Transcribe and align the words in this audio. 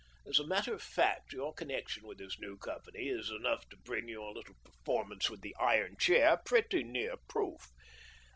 As 0.27 0.39
a 0.39 0.47
matter 0.47 0.73
of 0.73 0.81
fact 0.81 1.31
your 1.31 1.53
con 1.53 1.67
nection 1.67 2.01
with 2.01 2.17
this 2.17 2.39
new 2.39 2.57
company 2.57 3.03
is 3.07 3.29
enough 3.29 3.69
to 3.69 3.77
bring 3.77 4.09
your 4.09 4.33
little 4.33 4.55
performance 4.63 5.29
with 5.29 5.41
the 5.41 5.55
iron 5.59 5.95
chair 5.99 6.37
pretty 6.43 6.81
near 6.83 7.17
proof. 7.29 7.67